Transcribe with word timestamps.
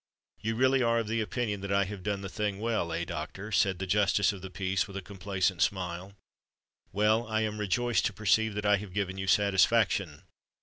"You 0.39 0.55
really 0.55 0.81
are 0.81 0.97
of 0.97 1.11
opinion 1.11 1.61
that 1.61 1.71
I 1.71 1.83
have 1.83 2.01
done 2.01 2.21
the 2.21 2.27
thing 2.27 2.59
well—eh, 2.59 3.05
doctor?" 3.05 3.51
said 3.51 3.77
the 3.77 3.85
Justice 3.85 4.33
of 4.33 4.41
the 4.41 4.49
Peace, 4.49 4.87
with 4.87 4.97
a 4.97 5.01
complacent 5.03 5.61
smile. 5.61 6.15
"Well—I 6.91 7.41
am 7.41 7.59
rejoiced 7.59 8.07
to 8.07 8.13
perceive 8.13 8.55
that 8.55 8.65
I 8.65 8.77
have 8.77 8.93
given 8.95 9.19
you 9.19 9.27
satisfaction. 9.27 10.23